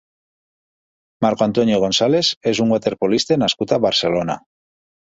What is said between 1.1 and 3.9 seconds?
Marco Antonio González és un waterpolista nascut a